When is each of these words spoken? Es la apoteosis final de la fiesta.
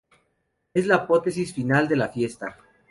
Es 0.73 0.87
la 0.87 0.95
apoteosis 0.95 1.53
final 1.53 1.87
de 1.87 1.95
la 1.97 2.09
fiesta. 2.09 2.57